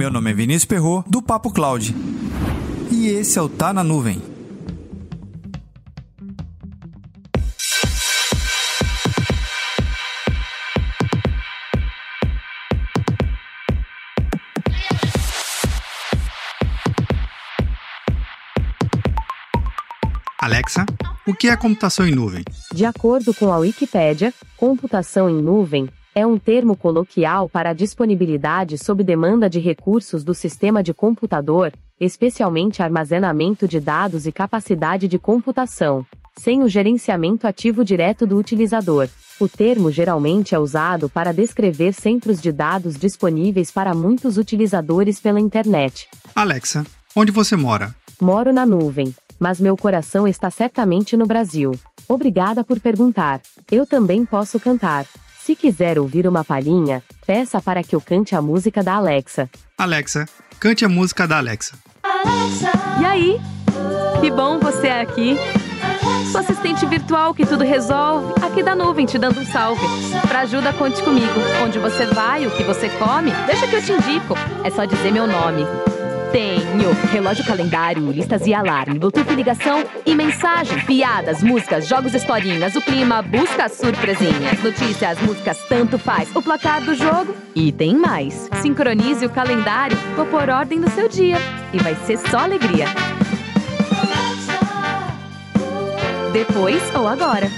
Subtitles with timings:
[0.00, 1.94] Meu nome é Vinícius Perro do Papo Cloud.
[2.90, 4.22] E esse é o Tá na Nuvem.
[20.40, 20.86] Alexa,
[21.26, 22.42] o que é computação em nuvem?
[22.72, 28.76] De acordo com a Wikipédia, computação em nuvem é um termo coloquial para a disponibilidade
[28.76, 35.18] sob demanda de recursos do sistema de computador, especialmente armazenamento de dados e capacidade de
[35.18, 36.04] computação,
[36.36, 39.08] sem o gerenciamento ativo direto do utilizador.
[39.38, 45.40] O termo geralmente é usado para descrever centros de dados disponíveis para muitos utilizadores pela
[45.40, 46.08] internet.
[46.34, 46.84] Alexa,
[47.14, 47.94] onde você mora?
[48.20, 51.72] Moro na nuvem, mas meu coração está certamente no Brasil.
[52.08, 53.40] Obrigada por perguntar.
[53.70, 55.06] Eu também posso cantar.
[55.44, 59.48] Se quiser ouvir uma palhinha, peça para que eu cante a música da Alexa.
[59.76, 60.26] Alexa,
[60.60, 61.76] cante a música da Alexa.
[63.00, 63.40] E aí?
[64.20, 65.36] Que bom você é aqui.
[66.30, 69.84] Sua assistente virtual que tudo resolve, aqui da nuvem te dando um salve.
[70.28, 71.40] Pra ajuda, conte comigo.
[71.64, 74.34] Onde você vai, o que você come, deixa que eu te indico.
[74.62, 75.64] É só dizer meu nome.
[76.32, 82.80] Tenho relógio, calendário, listas e alarme, Bluetooth, ligação e mensagem, piadas, músicas, jogos, historinhas, o
[82.80, 88.48] clima, busca surpresinhas, notícias, músicas, tanto faz, o placar do jogo e tem mais.
[88.62, 91.36] Sincronize o calendário, vou por ordem do seu dia
[91.72, 92.86] e vai ser só alegria.
[96.32, 97.48] Depois ou agora.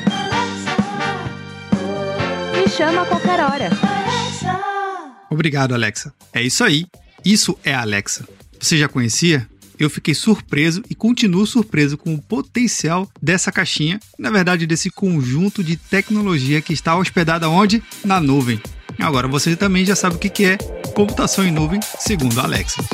[2.56, 3.69] Me chama a qualquer hora.
[5.28, 6.15] Obrigado, Alexa.
[6.33, 6.87] É isso aí.
[7.23, 8.27] Isso é a Alexa.
[8.63, 9.49] Você já conhecia?
[9.77, 15.65] Eu fiquei surpreso e continuo surpreso com o potencial dessa caixinha, na verdade desse conjunto
[15.65, 17.83] de tecnologia que está hospedada onde?
[18.05, 18.63] Na nuvem.
[19.01, 20.57] Agora você também já sabe o que é
[20.95, 22.85] computação em nuvem, segundo a Alexa.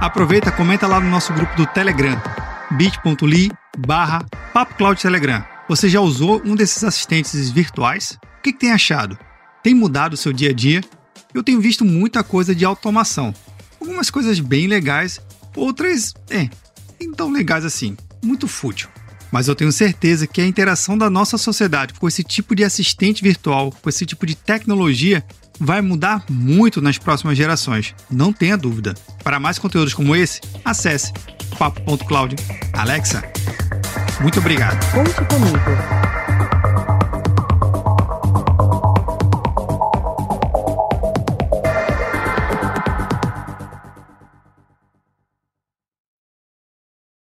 [0.00, 2.16] Aproveita, comenta lá no nosso grupo do Telegram,
[2.70, 3.50] bit.ly
[3.86, 4.24] barra
[5.00, 5.44] Telegram.
[5.68, 8.18] Você já usou um desses assistentes virtuais?
[8.38, 9.18] O que, que tem achado?
[9.62, 10.82] Tem mudado o seu dia a dia?
[11.32, 13.34] Eu tenho visto muita coisa de automação.
[13.80, 15.20] Algumas coisas bem legais,
[15.56, 16.48] outras, é,
[16.98, 18.88] nem tão legais assim, muito fútil.
[19.30, 23.22] Mas eu tenho certeza que a interação da nossa sociedade com esse tipo de assistente
[23.22, 25.24] virtual, com esse tipo de tecnologia,
[25.58, 27.94] vai mudar muito nas próximas gerações.
[28.10, 28.94] Não tenha dúvida.
[29.22, 31.12] Para mais conteúdos como esse, acesse
[31.60, 32.36] papo.cloud.
[32.72, 33.22] Alexa,
[34.22, 34.78] muito obrigado.
[34.92, 36.19] Conte comigo.